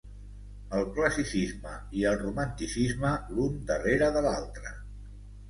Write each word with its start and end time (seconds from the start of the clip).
El 0.77 0.87
classicisme 0.95 1.73
i 1.99 2.07
el 2.13 2.17
romanticisme 2.23 3.13
l'un 3.37 3.61
darrere 3.71 4.11
de 4.19 4.27
l'altre. 4.29 4.75